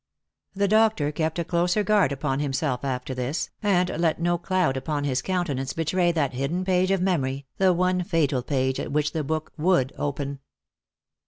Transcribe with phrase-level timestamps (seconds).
[0.55, 5.03] The doctor kept a closer guard upon himself after this, and let no cloud upon
[5.03, 9.23] his countenance betray that hidden page of memory, the one fatal page at which the
[9.23, 10.39] book would open.